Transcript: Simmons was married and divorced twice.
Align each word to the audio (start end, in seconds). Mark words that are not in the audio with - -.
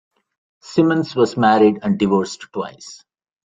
Simmons 0.63 1.15
was 1.15 1.37
married 1.37 1.77
and 1.83 1.99
divorced 1.99 2.47
twice. 2.51 3.03